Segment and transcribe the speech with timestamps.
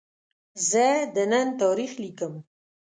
[0.69, 2.33] زه د نن تاریخ لیکم.